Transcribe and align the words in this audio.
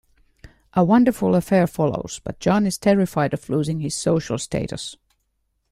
A 0.73 0.83
wonderful 0.83 1.35
affair 1.35 1.67
follows, 1.67 2.19
but 2.23 2.39
John 2.39 2.65
is 2.65 2.79
terrified 2.79 3.35
of 3.35 3.47
losing 3.51 3.81
his 3.81 3.95
social 3.95 4.39
status. 4.39 4.97